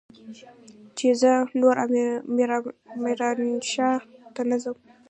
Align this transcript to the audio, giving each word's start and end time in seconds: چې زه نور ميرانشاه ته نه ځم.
چې 0.97 1.07
زه 1.21 1.33
نور 1.61 1.77
ميرانشاه 3.05 3.95
ته 4.33 4.41
نه 4.49 4.57
ځم. 4.63 4.77